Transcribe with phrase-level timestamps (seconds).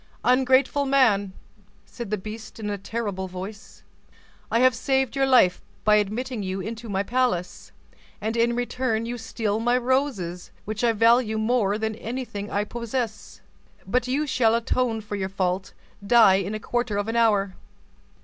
[0.23, 1.31] "Ungrateful man!"
[1.85, 3.83] said the beast in a terrible voice,
[4.49, 7.71] "I have saved your life by admitting you into my palace,
[8.19, 13.41] and in return you steal my roses, which I value more than anything I possess.
[13.85, 17.53] But you shall atone for your fault—die in a quarter of an hour.